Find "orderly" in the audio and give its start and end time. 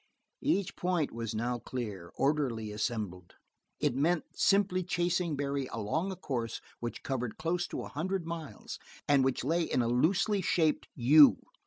2.15-2.71